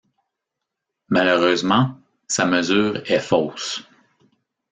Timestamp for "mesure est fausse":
2.47-3.83